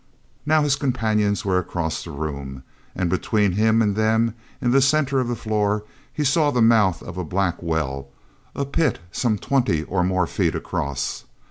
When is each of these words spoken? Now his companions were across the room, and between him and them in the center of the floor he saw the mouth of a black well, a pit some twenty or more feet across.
Now 0.47 0.63
his 0.63 0.75
companions 0.77 1.45
were 1.45 1.59
across 1.59 2.03
the 2.03 2.09
room, 2.09 2.63
and 2.95 3.07
between 3.07 3.51
him 3.51 3.83
and 3.83 3.95
them 3.95 4.33
in 4.59 4.71
the 4.71 4.81
center 4.81 5.19
of 5.19 5.27
the 5.27 5.35
floor 5.35 5.83
he 6.11 6.23
saw 6.23 6.49
the 6.49 6.59
mouth 6.59 7.03
of 7.03 7.19
a 7.19 7.23
black 7.23 7.61
well, 7.61 8.07
a 8.55 8.65
pit 8.65 8.97
some 9.11 9.37
twenty 9.37 9.83
or 9.83 10.03
more 10.03 10.25
feet 10.25 10.55
across. 10.55 11.25